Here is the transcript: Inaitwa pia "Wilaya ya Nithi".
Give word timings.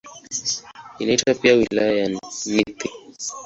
Inaitwa 0.99 1.33
pia 1.33 1.53
"Wilaya 1.53 1.91
ya 1.97 2.07
Nithi". 2.09 2.63